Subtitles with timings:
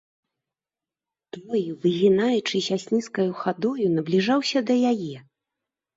[1.35, 5.15] Той, выгінаючыся слізкай хадою, набліжаўся да яе.